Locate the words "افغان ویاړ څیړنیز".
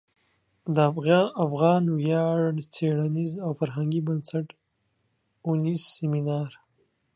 1.45-3.31